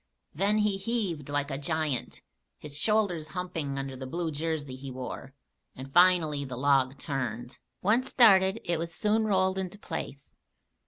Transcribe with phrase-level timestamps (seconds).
[0.33, 2.21] Then he heaved like a giant,
[2.57, 5.35] his shoulders humping under the blue jersey he wore,
[5.75, 7.59] and finally the log turned.
[7.83, 10.33] Once started, it was soon rolled into place.